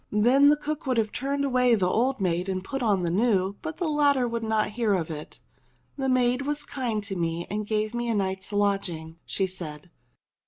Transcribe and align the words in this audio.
Then 0.11 0.49
the 0.49 0.57
cook 0.57 0.87
would 0.87 0.97
have 0.97 1.11
turned 1.11 1.45
away 1.45 1.75
the 1.75 1.85
old 1.87 2.19
maid 2.19 2.49
and 2.49 2.63
put 2.63 2.81
on 2.81 3.03
the 3.03 3.11
new, 3.11 3.57
but 3.61 3.77
the 3.77 3.87
latter 3.87 4.27
would 4.27 4.41
not 4.41 4.71
hear 4.71 4.95
of 4.95 5.11
it. 5.11 5.39
"The 5.95 6.09
maid 6.09 6.41
was 6.41 6.63
kind 6.63 7.03
to 7.03 7.15
me 7.15 7.45
and 7.51 7.67
gave 7.67 7.93
me 7.93 8.09
a 8.09 8.15
night's 8.15 8.51
lodging," 8.51 9.17
she 9.27 9.45
said. 9.45 9.91